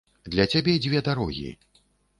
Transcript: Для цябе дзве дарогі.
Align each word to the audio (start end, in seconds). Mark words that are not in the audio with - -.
Для 0.35 0.45
цябе 0.55 0.73
дзве 0.87 1.05
дарогі. 1.11 1.49